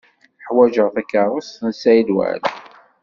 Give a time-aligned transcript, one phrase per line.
[0.47, 2.49] Ḥwajeɣ takeṛṛust n Saɛid Waɛli.